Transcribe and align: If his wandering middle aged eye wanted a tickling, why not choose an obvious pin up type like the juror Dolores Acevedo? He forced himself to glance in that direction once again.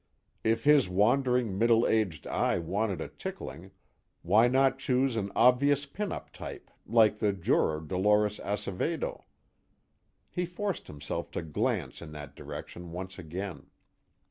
If 0.43 0.63
his 0.63 0.89
wandering 0.89 1.59
middle 1.59 1.85
aged 1.85 2.25
eye 2.25 2.57
wanted 2.57 3.01
a 3.01 3.07
tickling, 3.07 3.69
why 4.23 4.47
not 4.47 4.79
choose 4.79 5.15
an 5.15 5.31
obvious 5.35 5.85
pin 5.85 6.11
up 6.11 6.31
type 6.33 6.71
like 6.87 7.19
the 7.19 7.31
juror 7.31 7.79
Dolores 7.79 8.39
Acevedo? 8.39 9.25
He 10.31 10.47
forced 10.47 10.87
himself 10.87 11.29
to 11.33 11.43
glance 11.43 12.01
in 12.01 12.13
that 12.13 12.35
direction 12.35 12.91
once 12.91 13.19
again. 13.19 13.67